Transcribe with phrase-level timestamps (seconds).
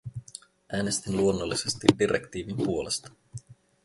[0.73, 3.11] Äänestin luonnollisesti direktiivin puolesta.